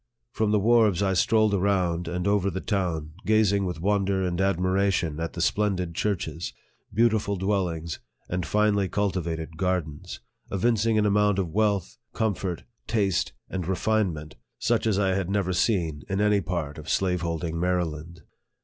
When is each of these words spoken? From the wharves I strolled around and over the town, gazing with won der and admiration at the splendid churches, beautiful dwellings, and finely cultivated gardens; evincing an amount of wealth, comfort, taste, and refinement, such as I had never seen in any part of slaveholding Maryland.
From 0.31 0.49
the 0.49 0.57
wharves 0.59 1.03
I 1.03 1.13
strolled 1.13 1.53
around 1.53 2.07
and 2.07 2.27
over 2.27 2.49
the 2.49 2.59
town, 2.59 3.11
gazing 3.23 3.65
with 3.65 3.79
won 3.79 4.03
der 4.05 4.23
and 4.23 4.41
admiration 4.41 5.19
at 5.19 5.33
the 5.33 5.41
splendid 5.43 5.93
churches, 5.93 6.53
beautiful 6.91 7.35
dwellings, 7.35 7.99
and 8.27 8.43
finely 8.43 8.89
cultivated 8.89 9.57
gardens; 9.57 10.19
evincing 10.51 10.97
an 10.97 11.05
amount 11.05 11.37
of 11.37 11.49
wealth, 11.51 11.99
comfort, 12.13 12.63
taste, 12.87 13.33
and 13.47 13.67
refinement, 13.67 14.37
such 14.57 14.87
as 14.87 14.97
I 14.97 15.09
had 15.09 15.29
never 15.29 15.53
seen 15.53 16.01
in 16.09 16.19
any 16.19 16.41
part 16.41 16.79
of 16.79 16.89
slaveholding 16.89 17.59
Maryland. 17.59 18.23